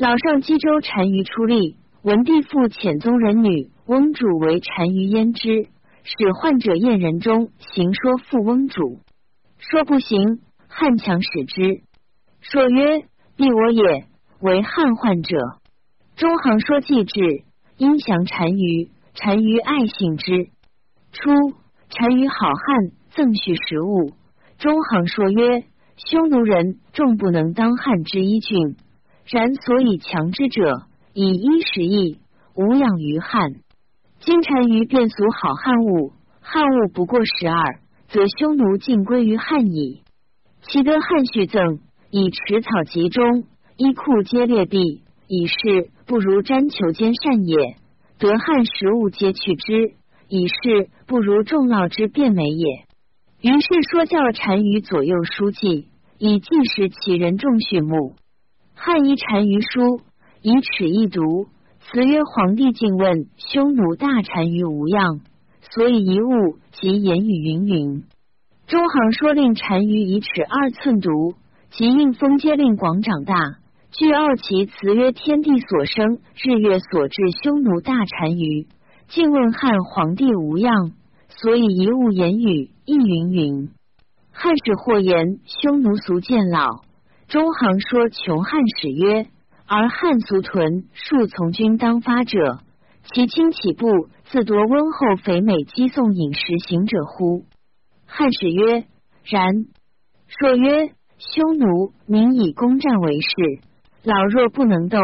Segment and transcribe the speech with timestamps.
[0.00, 5.64] 老上冀州单于出力，文帝复遣宗人女翁主为单于焉之，
[6.04, 9.00] 使患者燕人中行说复翁主，
[9.58, 11.82] 说不行，汉强使之。
[12.40, 13.02] 说曰
[13.36, 14.06] ：“必我也，
[14.40, 15.36] 为汉患者。”
[16.16, 17.44] 中行说既至，
[17.76, 18.88] 因降单于，
[19.18, 20.48] 单于爱信之。
[21.12, 21.30] 初，
[21.94, 24.14] 单于好汉，赠许食物。
[24.56, 25.64] 中行说曰
[26.08, 28.76] ：“匈奴人众不能当汉之一郡。”
[29.30, 32.18] 然所以强之者，以衣食役，
[32.56, 33.52] 无养于汉。
[34.18, 40.02] 今单于变俗好汉物，汉物不过十二，则匈奴尽归于汉矣。
[40.62, 41.78] 其得汉续赠，
[42.10, 43.44] 以持草集中，
[43.76, 47.76] 衣裤皆劣币，以是不如瞻求兼善也。
[48.18, 49.94] 得汉食物皆去之，
[50.26, 52.84] 以是不如众劳之变美也。
[53.40, 55.86] 于是说教单于左右书记，
[56.18, 58.16] 以记时其人众畜牧。
[58.82, 60.00] 汉一单于书，
[60.40, 61.48] 以尺一读。
[61.80, 65.20] 词曰：“皇帝敬问匈奴大单于无恙，
[65.70, 68.04] 所以遗物及言语云云。”
[68.66, 71.34] 中行说令单于以尺二寸读，
[71.68, 73.34] 即应封皆令广长大。
[73.90, 78.66] 据奥奇词曰：“天地所生，日月所至，匈奴大单于
[79.08, 80.92] 敬问汉皇帝无恙，
[81.28, 83.68] 所以遗物言语亦云云。”
[84.32, 86.88] 汉使或言匈奴俗渐老。
[87.30, 89.28] 中行说穷汉使曰
[89.64, 92.58] ：“而汉俗屯数从军当发者，
[93.04, 93.86] 其轻起步
[94.24, 97.44] 自夺温厚肥美击送饮食行者乎？”
[98.04, 98.84] 汉使曰
[99.22, 99.46] ：“然。”
[100.26, 103.28] 说曰：“匈奴民以攻战为事，
[104.02, 104.98] 老弱不能斗，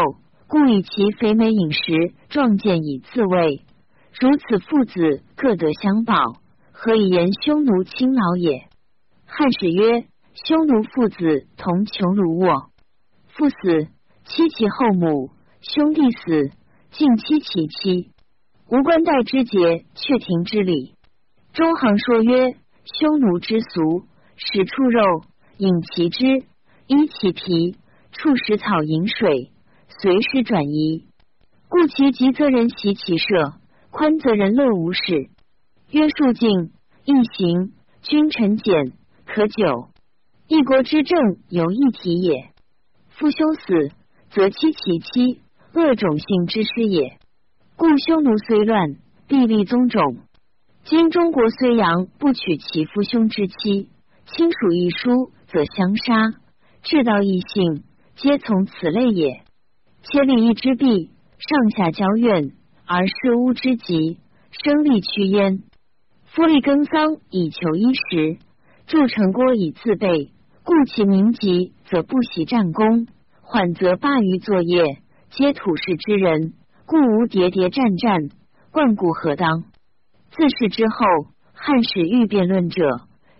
[0.48, 3.62] 故以其肥美饮食壮健以自卫。
[4.20, 6.16] 如此父子各得相保，
[6.72, 8.64] 何以言匈奴轻老也？”
[9.26, 10.06] 汉使曰。
[10.44, 12.70] 匈奴父子同穷如卧，
[13.28, 13.56] 父死
[14.26, 15.30] 妻其后母，
[15.62, 16.50] 兄弟死
[16.90, 18.10] 尽妻其妻，
[18.68, 20.94] 无关代之节，却庭之礼。
[21.54, 24.04] 中行说曰：匈奴之俗，
[24.36, 25.22] 食畜肉，
[25.56, 26.44] 饮其汁，
[26.86, 27.74] 衣其皮，
[28.12, 29.52] 畜食草，饮水，
[29.88, 31.06] 随时转移。
[31.70, 33.54] 故其急则人袭其舍，
[33.90, 35.30] 宽则人乐无事。
[35.90, 36.72] 约束敬，
[37.06, 37.72] 易行，
[38.02, 38.92] 君臣简，
[39.24, 39.88] 可久。
[40.48, 41.18] 一国之政
[41.48, 42.50] 由一体也。
[43.08, 43.90] 夫兄死，
[44.30, 45.40] 则妻其妻，
[45.74, 47.18] 恶种姓之师也。
[47.74, 48.94] 故匈奴虽乱，
[49.26, 50.18] 必立宗种。
[50.84, 53.88] 今中国虽阳，不取其父兄之妻，
[54.26, 56.38] 亲属一疏，则相杀。
[56.84, 57.82] 至道异性，
[58.14, 59.42] 皆从此类也。
[60.02, 62.52] 且礼义之弊，上下交怨，
[62.86, 64.20] 而事巫之极，
[64.52, 65.64] 生力趋焉。
[66.26, 68.38] 夫立耕桑以求衣食，
[68.86, 70.30] 筑城郭以自备。
[70.66, 73.06] 故其民急，则不习战功；
[73.40, 74.98] 缓则罢于作业，
[75.30, 76.54] 皆土士之人，
[76.86, 78.36] 故无喋喋战战，
[78.72, 79.62] 贯固何当？
[80.32, 82.82] 自是之后，汉使欲辩论者，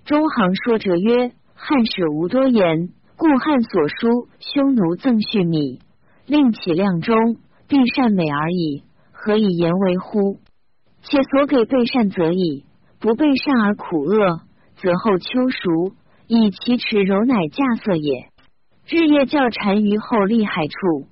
[0.05, 5.81] 中行说者曰：汉使无多言，故汉所书匈奴赠畜米，
[6.27, 10.39] 令其量中，必善美而已，何以言为乎？
[11.03, 12.65] 且所给备善则已，
[13.01, 14.43] 不备善而苦恶，
[14.77, 15.97] 则后秋熟。
[16.29, 18.29] 以其齿柔乃稼色也。
[18.89, 21.09] 日夜教单于后利害处。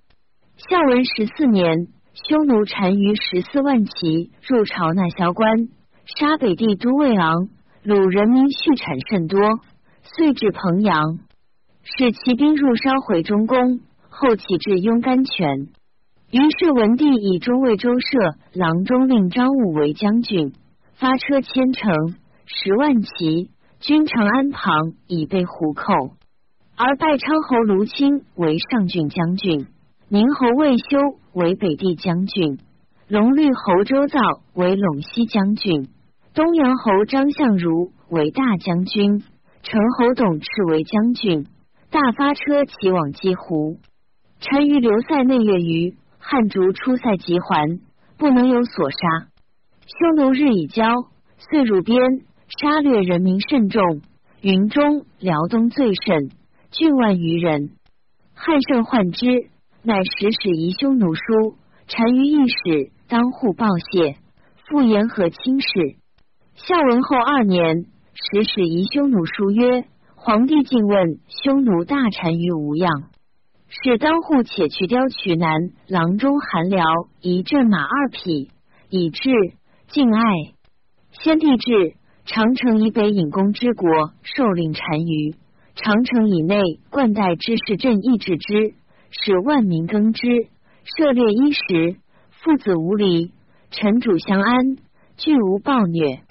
[0.57, 5.69] 孝文十四年，匈奴单于十四万骑入朝纳萧关，
[6.05, 7.49] 杀北地都尉昂，
[7.85, 9.41] 虏人民畜产甚多，
[10.03, 11.19] 遂至彭阳，
[11.83, 15.69] 使骑兵入烧毁中宫，后起至雍甘泉。
[16.31, 20.53] 于是文帝以中尉周舍、郎中令张武为将军，
[20.95, 22.17] 发车千乘，
[22.47, 23.51] 十万骑。
[23.87, 25.93] 军长安旁以被胡寇，
[26.75, 29.67] 而拜昌侯卢钦为上郡将军，
[30.09, 30.85] 宁侯魏修
[31.35, 32.59] 为北地将军，
[33.09, 34.19] 龙绿侯周造
[34.55, 35.87] 为陇西将军，
[36.33, 39.23] 东阳侯张相如为大将军，
[39.63, 41.45] 陈侯董赤为将军。
[41.91, 43.77] 大发车骑往击胡，
[44.41, 47.79] 单于留塞内月余，汉卒出塞即还，
[48.17, 49.29] 不能有所杀。
[49.87, 50.87] 匈奴日以交，
[51.37, 52.01] 遂入边。
[52.47, 54.03] 杀掠人民甚众，
[54.43, 56.31] 云中、辽东最甚，
[56.71, 57.71] 郡万余人。
[58.35, 59.27] 汉胜患之，
[59.83, 61.57] 乃使使遗匈奴书，
[61.89, 64.17] 单于一使当户报谢，
[64.69, 65.69] 复言和亲事。
[66.55, 73.11] 孝文后二年，使使遗匈奴书曰：“皇帝敬问匈奴大单于无恙，
[73.69, 76.85] 使当户且去雕取南郎中韩辽
[77.21, 78.51] 一镇马二匹，
[78.91, 79.31] 以至
[79.89, 80.23] 敬爱。
[81.11, 81.95] 先帝至。”
[82.27, 83.91] 长城以北引弓之国，
[84.23, 85.35] 受令单于；
[85.75, 86.59] 长城以内
[86.91, 88.75] 冠带之士镇抑制之，
[89.11, 90.27] 使万民耕织，
[90.85, 91.99] 涉猎衣食，
[92.31, 93.31] 父子无离，
[93.71, 94.77] 臣主相安，
[95.19, 96.23] 俱无暴虐。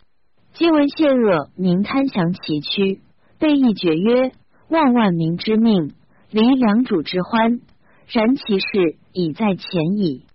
[0.54, 3.00] 今闻谢恶，民贪降其躯，
[3.38, 4.32] 被议绝曰：
[4.70, 5.94] 万万民之命，
[6.32, 7.62] 离良主之欢。
[8.08, 10.26] 然其事已在前矣。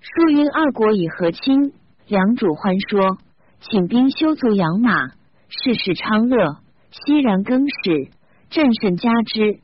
[0.00, 1.72] 书云二国以和亲，
[2.06, 3.18] 良主欢说，
[3.60, 5.08] 请兵修足养马，
[5.48, 6.56] 事事昌乐，
[6.90, 8.08] 熙然更始，
[8.48, 9.60] 朕甚加之。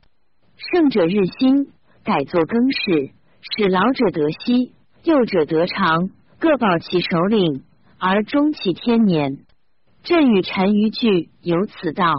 [0.56, 1.72] 胜者日新，
[2.04, 7.64] 改作更始，使老者得息，幼者得长，各保其首领，
[7.98, 9.38] 而终其天年。
[10.02, 12.12] 朕与单于俱有此道，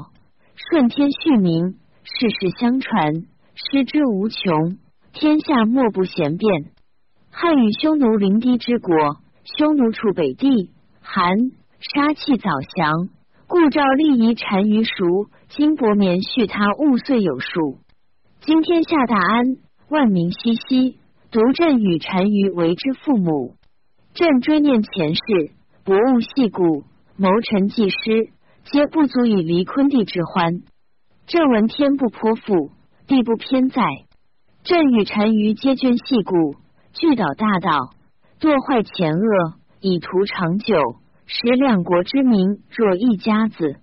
[0.56, 3.14] 顺天续民，世世相传，
[3.54, 4.80] 师之无穷，
[5.14, 6.72] 天下莫不贤辩。
[7.30, 8.96] 汉与匈奴临敌之国，
[9.58, 10.72] 匈奴处北地，
[11.02, 11.36] 韩
[11.80, 13.10] 杀气早降，
[13.48, 15.28] 故召立夷单于熟。
[15.50, 17.78] 金伯棉续他物岁有数，
[18.42, 19.58] 今天下大安，
[19.90, 20.98] 万民熙熙，
[21.32, 23.56] 独朕与单于为之父母。
[24.14, 25.22] 朕追念前世，
[25.84, 26.84] 博物细故。
[27.20, 28.30] 谋臣济师，
[28.66, 30.62] 皆不足以离昆地之欢。
[31.26, 32.70] 朕闻天不颇覆，
[33.08, 33.82] 地不偏在。
[34.64, 36.56] 朕与单于皆捐细故，
[36.94, 37.94] 聚岛大道，
[38.40, 40.76] 堕坏前恶，以图长久，
[41.28, 43.76] 使两国之民若一家子。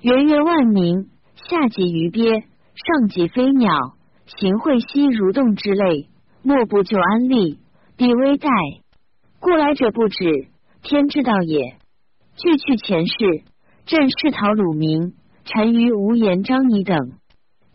[0.00, 2.40] 元月万民，下及鱼鳖，
[2.74, 3.94] 上及飞鸟，
[4.24, 6.08] 行会兮蠕动之类，
[6.42, 7.58] 莫不就安利，
[7.96, 8.48] 必危殆。
[9.38, 10.48] 故来者不止，
[10.82, 11.76] 天之道也。
[12.36, 13.42] 据去前世，
[13.84, 15.12] 朕视讨鲁民，
[15.44, 17.12] 单于无言张仪等。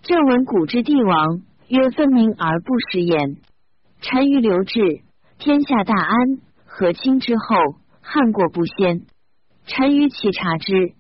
[0.01, 3.37] 朕闻古之帝王，曰分明而不食言。
[4.01, 5.01] 单于留志，
[5.37, 6.15] 天下大安，
[6.65, 9.07] 和亲之后，汉国不先。
[9.65, 10.93] 单于其察之，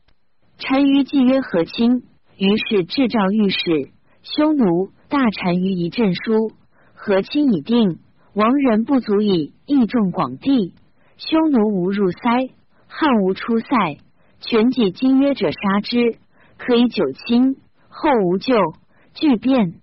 [0.57, 2.03] 单于既曰和亲，
[2.37, 3.91] 于是制诏御史，
[4.23, 6.51] 匈奴大单于一朕书，
[6.95, 7.99] 和亲已定，
[8.33, 10.73] 亡人不足以益众广地，
[11.17, 12.19] 匈奴无入塞。
[12.87, 13.97] 汉无出塞，
[14.39, 16.19] 权己今约者杀之，
[16.57, 17.57] 可以久亲。
[17.89, 18.55] 后无救，
[19.15, 19.81] 惧变。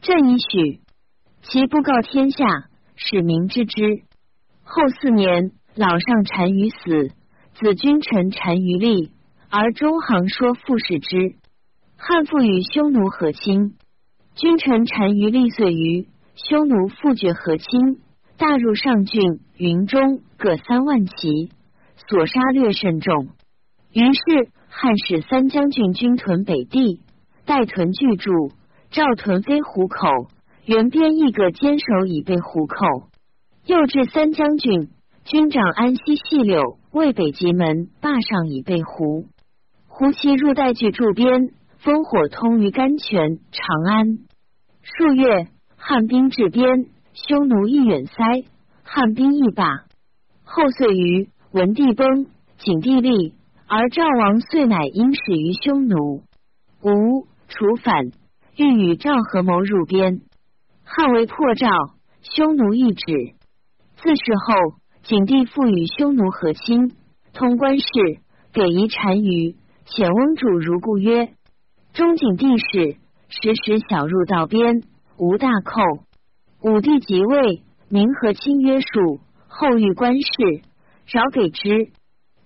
[0.00, 0.80] 朕以许，
[1.42, 2.46] 其不告天下，
[2.96, 4.02] 使民知之。
[4.64, 7.10] 后四年，老上单于死，
[7.54, 9.10] 子君臣单于立，
[9.50, 11.34] 而中行说复使之。
[11.98, 13.74] 汉复与匈奴和亲，
[14.34, 18.00] 君臣单于立遂于匈奴复绝和亲，
[18.38, 21.50] 大入上郡、云中各三万骑。
[22.08, 23.28] 所杀略甚众，
[23.92, 27.00] 于是汉使三将军军屯北地，
[27.44, 28.52] 待屯巨住，
[28.90, 30.08] 赵屯飞虎口，
[30.64, 32.76] 原边一个坚守以备虎口。
[33.66, 34.90] 又至三将军
[35.26, 39.26] 军长安西细柳渭北极门霸上以备胡。
[39.88, 41.50] 胡骑入代拒驻边，
[41.82, 44.18] 烽火通于甘泉、长安。
[44.82, 48.14] 数月，汉兵至边，匈奴亦远塞，
[48.84, 49.64] 汉兵亦罢。
[50.44, 51.28] 后遂于。
[51.52, 52.26] 文帝崩，
[52.58, 53.32] 景帝立，
[53.66, 56.22] 而赵王遂乃因始于匈奴。
[56.82, 58.12] 吴楚反，
[58.56, 60.20] 欲与赵合谋入边。
[60.84, 61.68] 汉为破赵，
[62.20, 63.06] 匈奴亦止。
[63.96, 64.54] 自是后，
[65.08, 66.90] 景帝复与匈奴和亲，
[67.32, 67.86] 通关事，
[68.52, 69.54] 给夷单于。
[69.86, 71.28] 遣翁主如故曰：
[71.94, 72.96] 中景帝时，
[73.28, 74.82] 时时小入道边，
[75.16, 75.80] 无大寇。
[76.60, 80.26] 武帝即位，明和亲约束，后遇官事。
[81.06, 81.92] 饶给之。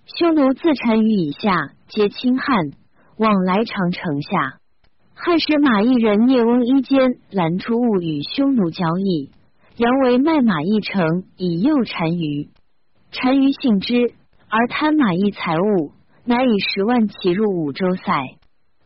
[0.05, 2.73] 匈奴自单于以下，皆亲汉，
[3.17, 4.59] 往来长城下。
[5.15, 9.31] 汉使马邑人聂翁一间拦出物与匈奴交易，
[9.77, 12.49] 杨为卖马邑城以诱单于。
[13.13, 14.13] 单于信之，
[14.49, 15.93] 而贪马邑财物，
[16.25, 18.03] 乃以十万骑入五州塞。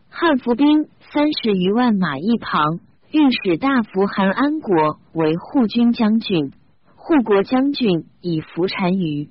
[0.10, 2.80] 汉伏兵三十余万马邑旁，
[3.12, 6.52] 御史大夫韩安国为护军将军，
[6.96, 9.30] 护国将军以伏单于。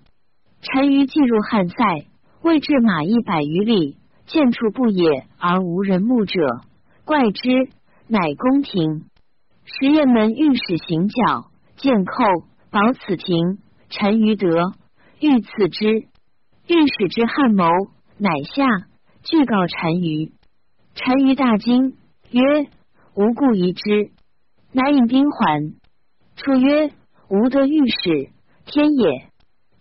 [0.61, 1.75] 单于进入汉塞，
[2.43, 3.97] 未至马邑百余里，
[4.27, 6.41] 见处不野而无人目者，
[7.05, 7.69] 怪之，
[8.09, 9.05] 乃宫廷。
[9.67, 12.25] 十雁门御史行脚，见寇，
[12.71, 13.59] 保此庭。
[13.97, 14.47] 单于得，
[15.21, 15.89] 欲赐之。
[16.67, 17.65] 御史之汉谋，
[18.19, 18.67] 乃下，
[19.23, 20.33] 具告单于。
[20.95, 21.97] 单于大惊，
[22.31, 22.43] 曰
[23.17, 24.11] ：“无故疑之。”
[24.73, 25.75] 乃引兵还。
[26.37, 26.91] 楚曰
[27.31, 28.31] ：“吾得御史，
[28.67, 29.09] 天也。”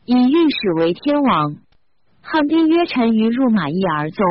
[0.06, 1.56] 以御史为天王，
[2.22, 4.26] 汉兵曰：“单于入马邑而纵，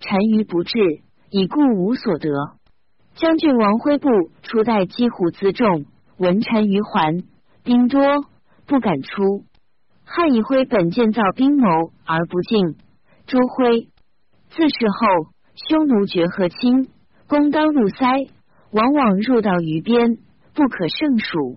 [0.00, 0.78] 单于不至，
[1.30, 2.30] 以故无所得。”
[3.16, 4.10] 将军王辉部
[4.42, 5.86] 初代击虎辎重，
[6.18, 7.24] 文臣于还，
[7.64, 8.02] 兵多，
[8.66, 9.44] 不敢出。
[10.04, 11.66] 汉以辉本建造兵谋
[12.04, 12.76] 而不进，
[13.26, 13.88] 朱辉
[14.50, 16.90] 自是后，匈奴绝和亲，
[17.26, 18.06] 攻当入塞，
[18.70, 20.18] 往往入到于边，
[20.54, 21.56] 不可胜数。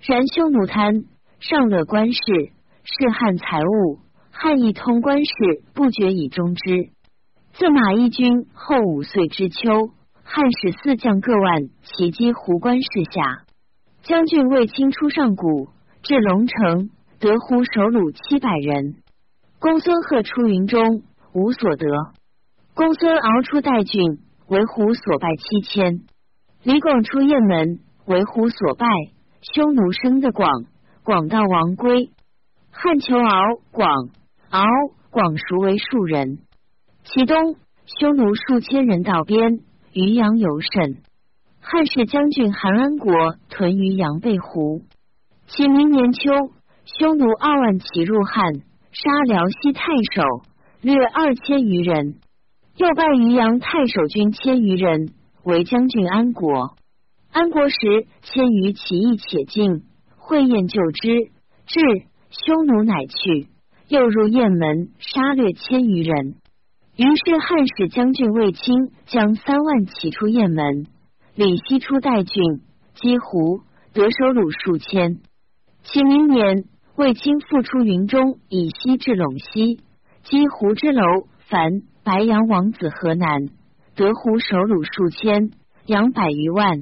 [0.00, 1.04] 然匈奴贪
[1.38, 2.20] 上乐官事，
[2.82, 4.00] 是汉财物，
[4.32, 5.32] 汉一通官事，
[5.74, 6.90] 不觉以终之。
[7.52, 9.90] 自马邑军后五岁之秋，
[10.30, 13.46] 汉使四将各万袭击胡关市下，
[14.02, 15.70] 将军卫青出上谷，
[16.02, 18.96] 至龙城，得胡首虏七百人。
[19.58, 21.86] 公孙贺出云中，无所得。
[22.74, 24.18] 公孙敖出代郡，
[24.48, 26.02] 为胡所败七千。
[26.62, 28.86] 李广出雁门，为胡所败。
[29.40, 30.66] 匈奴生的广，
[31.04, 32.10] 广到王归。
[32.70, 33.40] 汉求敖，
[33.72, 33.88] 广，
[34.50, 34.62] 敖，
[35.10, 36.40] 广孰为庶人。
[37.04, 37.56] 其东，
[37.86, 39.60] 匈奴数千人到边，
[39.92, 40.98] 渔阳尤甚。
[41.60, 43.12] 汉使将军韩安国
[43.50, 44.82] 屯于阳背湖。
[45.46, 46.20] 其明年秋，
[46.84, 48.54] 匈奴二万骑入汉，
[48.92, 49.82] 杀辽西太
[50.14, 50.22] 守，
[50.80, 52.16] 掠二千余人。
[52.76, 56.76] 又拜渔阳太守军千余人为将军安国。
[57.32, 59.82] 安国时千余起义且进，
[60.16, 61.08] 会宴就之，
[61.66, 61.80] 至
[62.30, 63.48] 匈奴乃去。
[63.88, 66.36] 又入雁门，杀掠千余人。
[66.98, 70.88] 于是汉使将军卫青将三万骑出雁门，
[71.36, 72.42] 李希出代郡，
[72.96, 73.60] 击胡，
[73.92, 75.20] 得首虏数千。
[75.84, 76.64] 其明年，
[76.96, 79.80] 卫青复出云中，以西至陇西，
[80.24, 81.02] 击胡之楼，
[81.48, 81.82] 凡。
[82.02, 83.48] 白羊王子河南，
[83.94, 85.50] 得胡首虏数千，
[85.84, 86.78] 羊百余万。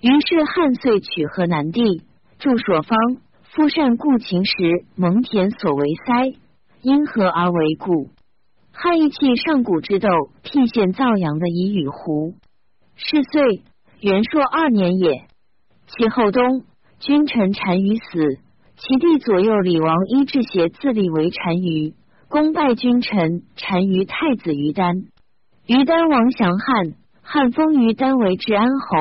[0.00, 2.02] 于是汉遂取河南地，
[2.38, 2.96] 筑所方。
[3.42, 6.38] 夫善故秦时，蒙恬所为塞，
[6.80, 8.10] 因何而为故？
[8.74, 10.08] 汉义气上古之斗，
[10.42, 12.34] 替县造阳的以与胡。
[12.96, 13.62] 是岁，
[14.00, 15.26] 元朔二年也。
[15.86, 16.64] 其后冬，
[16.98, 18.38] 君臣单于死，
[18.76, 21.94] 其弟左右李王伊志协自立为单于。
[22.28, 24.94] 功败君臣，单于太子于丹。
[25.66, 28.96] 于丹王降汉，汉封于丹为治安侯。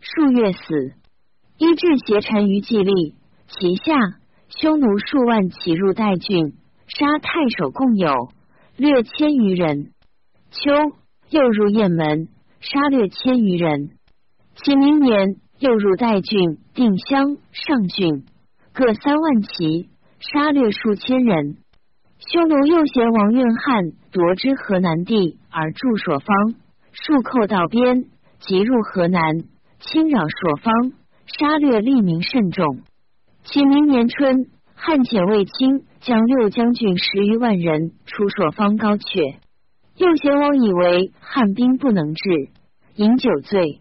[0.00, 0.92] 数月死。
[1.56, 3.14] 伊至携单于继立，
[3.48, 3.94] 其下
[4.48, 6.52] 匈奴数万起入代郡，
[6.86, 8.12] 杀太守共有
[8.76, 9.92] 略千余人。
[10.50, 10.72] 秋
[11.30, 12.28] 又入雁门，
[12.60, 13.90] 杀掠千余人。
[14.56, 18.24] 其明年又入代郡、定襄、上郡，
[18.72, 21.58] 各三万骑，杀掠数千人。
[22.18, 26.54] 匈奴右贤王怨汉夺之河南地，而驻所方，
[26.90, 28.06] 数寇到边，
[28.40, 29.22] 即入河南，
[29.78, 30.92] 侵扰所方，
[31.26, 32.80] 杀掠利民甚众。
[33.44, 39.36] 其明年春，汉遣卫青将六将军十余万人出朔方高阙。
[39.96, 42.50] 右贤王以为汉兵不能治，
[42.96, 43.80] 饮酒醉。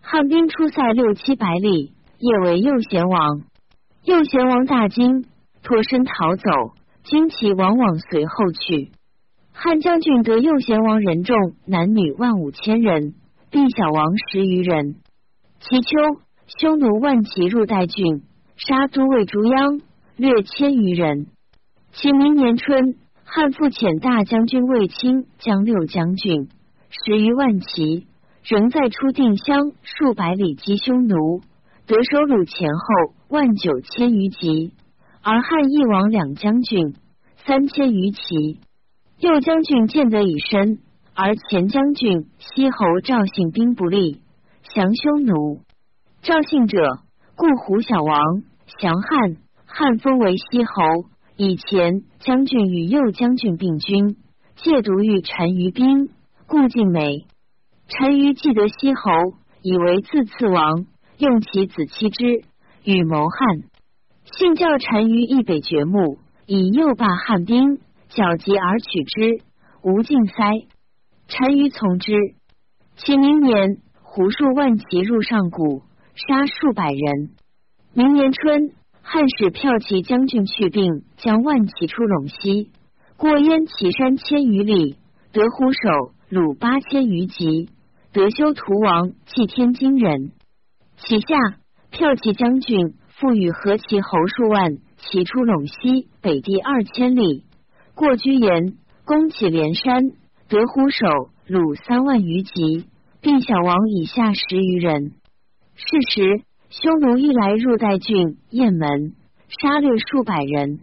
[0.00, 3.42] 汉兵出塞六七百里，夜为右贤王。
[4.04, 5.24] 右贤王大惊，
[5.64, 6.50] 脱身逃走。
[7.02, 8.90] 惊奇往往随后去。
[9.52, 13.14] 汉将军得右贤王人众，男女万五千人，
[13.50, 14.96] 弟小王十余人。
[15.60, 16.20] 其秋，
[16.58, 18.22] 匈奴万骑入代郡，
[18.56, 19.80] 杀都尉朱鞅，
[20.16, 21.26] 略千余人。
[21.98, 26.50] 其明年春，汉复遣大将军卫青将六将军
[26.90, 28.06] 十余万骑，
[28.44, 31.40] 仍在出定襄数百里击匈奴，
[31.86, 34.74] 得首虏前后万九千余级。
[35.22, 36.94] 而汉义王两将军
[37.46, 38.60] 三千余骑，
[39.18, 40.78] 右将军见得以身，
[41.14, 44.20] 而前将军西侯赵信兵不利，
[44.74, 45.62] 降匈奴。
[46.20, 47.00] 赵信者，
[47.36, 48.20] 故胡小王，
[48.78, 51.08] 降汉，汉封为西侯。
[51.38, 54.16] 以前将军与右将军并军，
[54.56, 56.08] 借毒欲单于兵，
[56.46, 57.26] 故尽美。
[57.88, 59.10] 单于既得西侯，
[59.60, 60.86] 以为自次王，
[61.18, 62.42] 用其子妻之，
[62.84, 63.64] 与谋汉。
[64.24, 69.44] 信教单于易北掘墓，以诱罢汉兵，剿集而取之，
[69.82, 70.34] 无尽塞。
[71.28, 72.14] 单于从之。
[72.96, 75.82] 其明年，胡数万骑入上谷，
[76.14, 77.30] 杀数百人。
[77.92, 78.72] 明年春，
[79.08, 82.72] 汉使骠骑将军去病，将万骑出陇西，
[83.16, 84.96] 过燕岐山千余里，
[85.32, 87.70] 得胡首虏八千余级，
[88.12, 90.32] 得修图王祭天津人。
[90.96, 91.36] 其下
[91.92, 92.94] 骠骑将军。
[93.18, 97.44] 复与何其侯数万，骑出陇西北地二千里，
[97.94, 100.10] 过居延，攻起连山，
[100.50, 101.06] 得虎首
[101.48, 102.84] 虏三万余级，
[103.22, 105.12] 并小王以下十余人。
[105.76, 109.14] 是时，匈奴一来入代郡雁门，
[109.48, 110.80] 杀掠数百人。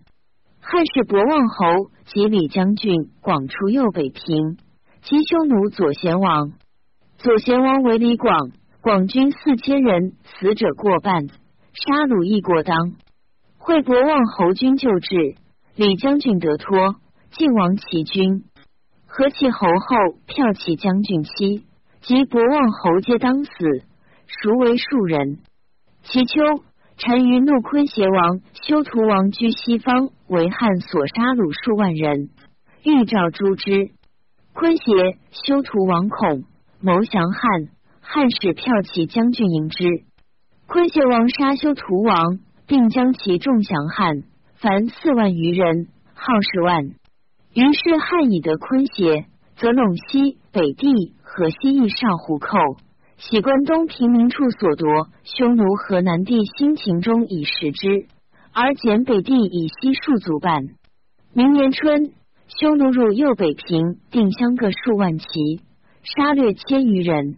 [0.62, 4.58] 汉使博望侯及李将军广出右北平，
[5.02, 6.54] 击匈奴左贤王。
[7.18, 11.28] 左贤王为李广，广军四千人，死者过半。
[11.28, 12.94] 杀戮亦过当，
[13.58, 15.36] 惠博望侯军救治，
[15.76, 16.96] 李将军得脱，
[17.32, 18.46] 晋王齐军。
[19.06, 19.96] 何其侯后
[20.28, 21.66] 骠骑将军妻
[22.02, 23.52] 及博望侯皆当死，
[24.28, 25.40] 孰为庶人？
[26.04, 26.36] 其秋，
[27.00, 32.30] 单于怒昆邪王修图王居西方，为汉所杀虏数万人，
[32.84, 33.92] 欲召诛之。
[34.54, 36.44] 昆邪修图王恐，
[36.82, 37.70] 谋降汉，
[38.02, 40.04] 汉使骠骑将军迎之。
[40.68, 44.24] 昆邪王杀修图王，并将其众降汉，
[44.56, 46.84] 凡四万余人，号十万。
[47.54, 52.58] 于是汉以得昆邪，则陇西、北地、河西邑少胡寇，
[53.30, 58.08] 喜关东平民处所夺，匈奴河南地新秦中以食之，
[58.52, 60.62] 而减北地以西数足半。
[61.34, 62.12] 明年春，
[62.60, 65.26] 匈奴入右北平，定襄各数万骑，
[66.04, 67.38] 杀掠千余人。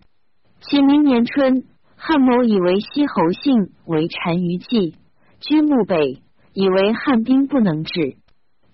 [0.62, 1.66] 其明年春。
[1.98, 4.96] 汉某以为西侯姓为单于计，
[5.40, 6.22] 居墓北，
[6.54, 8.18] 以为汉兵不能治，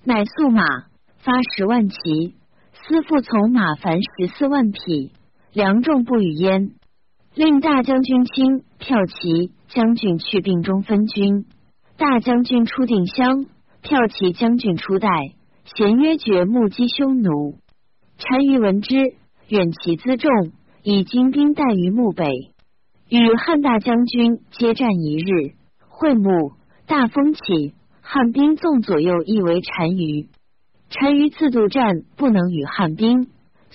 [0.03, 0.63] 乃速马
[1.19, 2.35] 发十万骑，
[2.73, 5.11] 私复从马凡十四万匹，
[5.53, 6.71] 粮众不与焉。
[7.33, 11.45] 令大将军卿骠骑将军去病中分军，
[11.97, 13.45] 大将军出定襄，
[13.81, 15.07] 骠骑将军出代，
[15.63, 17.55] 咸约绝目击匈奴。
[18.17, 18.97] 单于闻之，
[19.47, 20.51] 远其辎重，
[20.83, 22.25] 以精兵待于墓北。
[23.07, 25.55] 与汉大将军接战一日，
[25.87, 26.51] 会幕
[26.85, 30.27] 大风起，汉兵纵左右亦为单于。
[30.93, 33.29] 单于自渡战，不能与汉兵，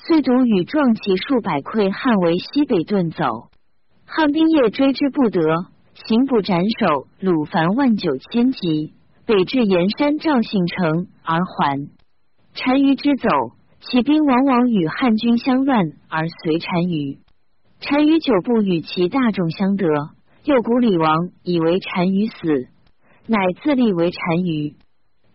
[0.06, 3.50] 遂独与壮骑数百溃汉为西北遁走。
[4.04, 5.40] 汉兵夜追之不得，
[5.94, 8.94] 行不斩首鲁凡万九千级，
[9.26, 11.88] 北至盐山赵信城而还。
[12.54, 13.28] 单于之走，
[13.80, 17.18] 起兵往往与汉军相乱，而随单于。
[17.80, 19.88] 单于久不与其大众相得，
[20.44, 22.68] 右古李王以为单于死，
[23.26, 24.76] 乃自立为单于。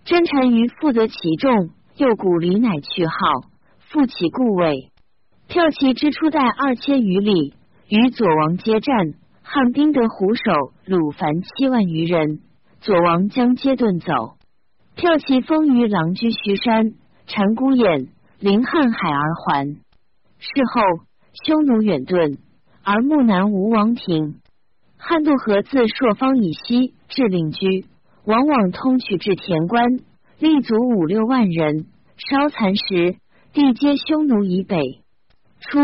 [0.06, 3.51] 真单于负责其众，右古李乃去号，
[3.92, 4.92] 复其故位。
[5.50, 7.54] 骠骑之初带二千余里，
[7.90, 10.42] 与左王接战，汉兵得虎首
[10.86, 12.40] 鲁凡七万余人，
[12.80, 14.38] 左王将皆遁走。
[14.96, 16.94] 骠骑封于狼居虚山，
[17.28, 18.08] 禅孤眼
[18.40, 19.68] 临瀚海而还。
[20.38, 21.06] 事后。
[21.46, 22.40] 匈奴远遁，
[22.84, 24.36] 而木南无王庭。
[24.98, 27.86] 汉渡河自朔方以西至令居，
[28.26, 29.88] 往往通取至田关，
[30.40, 31.86] 立足五六万人。
[32.18, 33.16] 稍残时，
[33.54, 34.78] 地皆匈奴以北。
[35.60, 35.80] 初，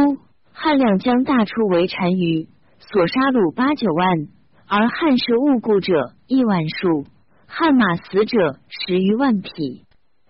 [0.53, 2.47] 汉两江大出为单于，
[2.79, 4.29] 所杀虏八九万，
[4.67, 7.05] 而汉时误故者亿万数，
[7.45, 9.83] 汉马死者十余万匹。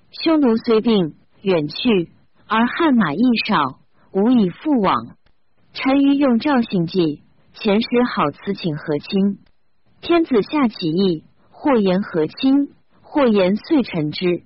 [0.10, 2.12] 匈奴虽病远去，
[2.48, 3.80] 而汉马亦少。
[4.14, 4.96] 无以复往。
[5.74, 7.22] 单于用赵信计，
[7.54, 9.38] 前时好辞请和亲。
[10.02, 14.44] 天子下起义，或言和亲，或言遂臣之。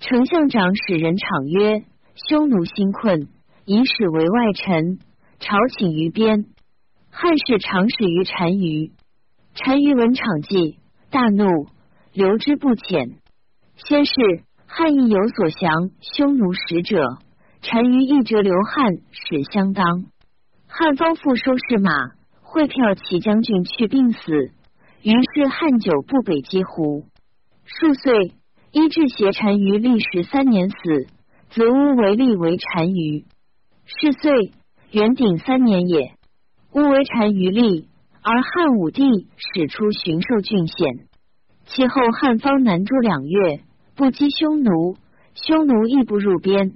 [0.00, 3.28] 丞相长使人场曰：“匈奴心困，
[3.64, 4.98] 以使为外臣，
[5.40, 6.46] 朝请于边。”
[7.10, 8.92] 汉使长使于单于。
[9.54, 10.78] 单于闻场计，
[11.10, 11.44] 大怒，
[12.12, 13.16] 留之不遣。
[13.76, 14.12] 先是，
[14.66, 17.18] 汉亦有所降匈奴使者。
[17.60, 20.06] 单于一折刘汉使相当，
[20.66, 21.92] 汉方复收拾马，
[22.40, 24.50] 会票骑将军去病死。
[25.02, 27.04] 于是汉久不北击胡。
[27.64, 28.32] 数岁，
[28.72, 31.06] 伊至携单于历时三年死，
[31.54, 33.26] 子乌为立为单于。
[33.84, 34.52] 是岁，
[34.90, 36.14] 元鼎三年也，
[36.72, 37.88] 乌为单于立，
[38.22, 39.02] 而汉武帝
[39.36, 41.08] 使出巡狩郡县。
[41.66, 43.60] 其后汉方南诸两月，
[43.94, 44.96] 不击匈奴，
[45.34, 46.72] 匈奴亦不入边。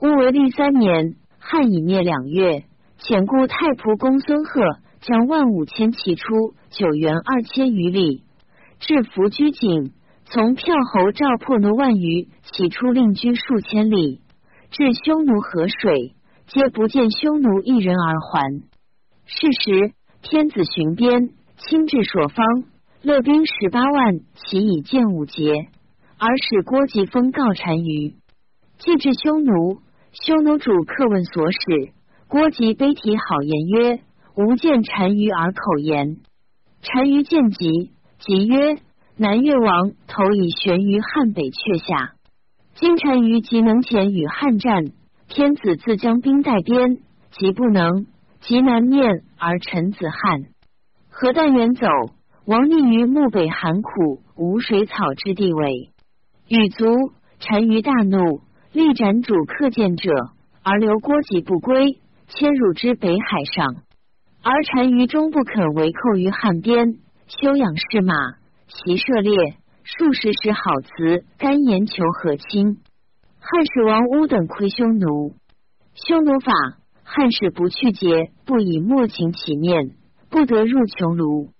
[0.00, 2.66] 乌为立三年，汉已灭两月，
[3.00, 4.62] 遣故太仆公孙贺
[5.00, 8.22] 将万五千骑出九原二千余里，
[8.78, 9.92] 至伏居井，
[10.26, 14.20] 从票侯赵破奴万余，起出令居数千里，
[14.70, 16.14] 至匈奴河水，
[16.46, 18.62] 皆不见匈奴一人而还。
[19.26, 22.44] 是时，天子巡边，亲至朔方，
[23.02, 25.68] 勒兵十八万，其以见五节，
[26.18, 28.14] 而使郭吉封告单于，
[28.78, 29.80] 既至匈奴。
[30.12, 31.92] 匈奴主客问所使，
[32.28, 34.00] 郭吉悲啼好言曰
[34.38, 36.18] ：“吾见单于而口言。”
[36.86, 38.76] 单于见吉，吉曰
[39.16, 42.14] ：“南越王头已悬于汉北阙下，
[42.74, 44.86] 今单于即能前与汉战，
[45.28, 46.98] 天子自将兵带边，
[47.30, 48.06] 即不能，
[48.40, 50.42] 即南面而臣子汉。
[51.10, 51.86] 何但远走，
[52.44, 55.90] 王立于漠北寒苦无水草之地尾。
[56.48, 58.42] 羽卒，单于大怒。
[58.72, 60.10] 力斩主客见者，
[60.64, 63.76] 而留郭吉不归，迁入之北海上。
[64.42, 66.96] 而单于终不肯为寇于汉边，
[67.28, 68.12] 休养士马，
[68.74, 72.78] 其射猎，数十时好辞，甘言求和亲。
[73.38, 75.36] 汉使王乌等窥匈奴，
[75.94, 76.52] 匈奴法，
[77.04, 79.92] 汉使不去节，不以莫情起面，
[80.28, 81.50] 不得入穷庐。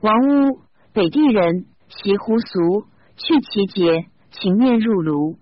[0.00, 0.58] 王屋，
[0.92, 5.36] 北地人，习胡俗，去其节，情面入庐。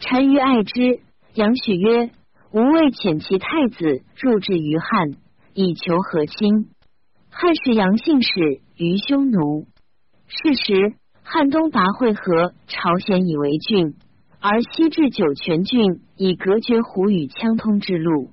[0.00, 0.98] 单于爱之，
[1.34, 2.10] 杨许曰
[2.50, 5.12] ：“吾为遣其太子入至于汉，
[5.54, 6.70] 以求和亲。”
[7.30, 9.68] 汉使杨姓使于匈奴。
[10.28, 13.94] 是时，汉东拔会合朝鲜以为郡，
[14.40, 18.30] 而西至酒泉郡，以隔绝胡与羌通之路。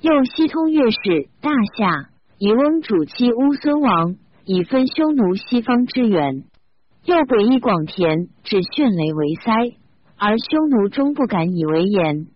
[0.00, 6.44] 又西通越氏大夏，以翁主妻乌孙王，以分匈奴西方之源。
[7.04, 9.52] 又北夷广田，至炫雷为塞，
[10.18, 12.26] 而匈奴终不敢以为言。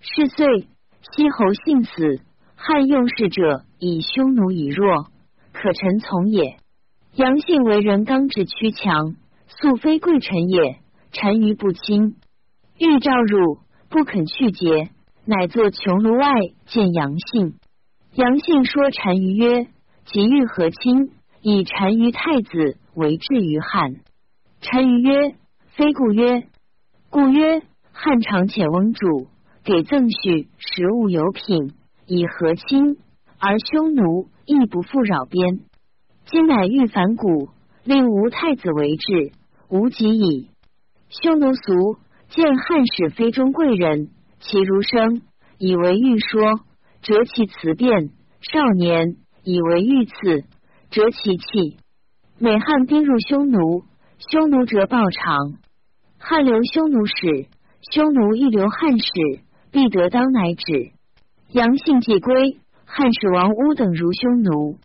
[0.00, 0.68] 是岁，
[1.14, 2.20] 西侯幸死，
[2.54, 5.06] 汉用事者以匈奴以弱，
[5.52, 6.58] 可臣从也。
[7.16, 9.16] 杨姓为人刚直屈强，
[9.48, 10.80] 素非贵臣也。
[11.12, 12.16] 单于不亲，
[12.78, 14.90] 欲召入，不肯去节，
[15.24, 17.54] 乃作穷庐外见杨姓。
[18.12, 19.66] 杨姓说单于曰
[20.04, 23.94] ：“即欲和亲，以单于太子为质于汉。”
[24.60, 25.36] 单于曰
[25.74, 26.46] ：“非故曰，
[27.08, 29.28] 故曰汉常遣翁主
[29.64, 31.72] 给赠许食物有品，
[32.06, 32.98] 以和亲，
[33.38, 35.60] 而匈奴亦不复扰边。”
[36.28, 37.50] 今乃欲反古，
[37.84, 39.30] 令吴太子为质，
[39.68, 40.50] 无及矣。
[41.08, 41.98] 匈奴俗
[42.30, 44.08] 见汉使非中贵人，
[44.40, 45.22] 其如生，
[45.56, 46.60] 以为欲说，
[47.00, 48.08] 折其辞辩；
[48.40, 50.42] 少年以为欲刺，
[50.90, 51.76] 折其器。
[52.40, 53.84] 每汉兵入匈奴，
[54.18, 55.54] 匈奴折报偿。
[56.18, 57.46] 汉留匈奴使，
[57.92, 59.12] 匈奴亦留汉使，
[59.70, 60.90] 必得当乃止。
[61.52, 64.78] 杨姓既归，汉使王乌等如匈奴。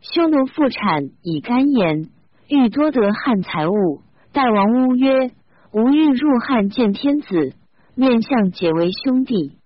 [0.00, 2.08] 匈奴复产以干言，
[2.48, 4.00] 欲多得汉财物。
[4.32, 5.30] 代王乌曰
[5.72, 7.54] ：“吾欲入汉见天子，
[7.94, 9.58] 面相结为兄弟。”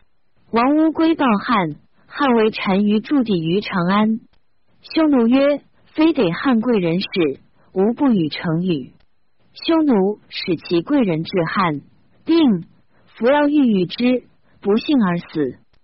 [0.50, 4.18] 王乌归报汉，汉为单于驻地于长安。
[4.80, 5.62] 匈奴曰
[5.94, 7.40] ：“非得汉贵人使，
[7.72, 8.92] 吾不与成语。”
[9.54, 11.80] 匈奴使其贵人至汉，
[12.24, 12.64] 病，
[13.06, 14.24] 服药欲与之，
[14.60, 15.58] 不幸而死。